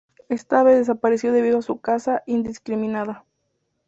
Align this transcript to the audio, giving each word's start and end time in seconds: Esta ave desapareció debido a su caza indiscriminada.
Esta 0.29 0.61
ave 0.61 0.75
desapareció 0.75 1.31
debido 1.31 1.59
a 1.59 1.61
su 1.61 1.79
caza 1.79 2.23
indiscriminada. 2.25 3.23